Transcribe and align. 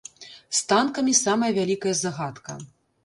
З 0.59 0.61
танкамі 0.71 1.13
самая 1.19 1.51
вялікая 1.59 1.93
загадка. 2.03 2.57